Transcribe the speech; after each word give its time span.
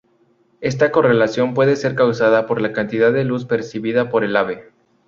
Esta 0.61 0.91
correlación 0.91 1.53
puede 1.53 1.75
ser 1.75 1.93
causada 1.93 2.47
por 2.47 2.59
la 2.59 2.73
cantidad 2.73 3.13
de 3.13 3.23
luz 3.23 3.45
percibida 3.45 4.09
por 4.09 4.23
el 4.23 4.35
ave. 4.35 4.71